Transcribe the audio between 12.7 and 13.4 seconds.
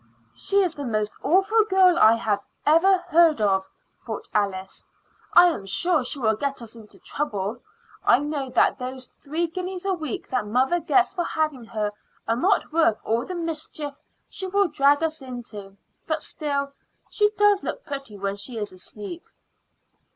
worth all the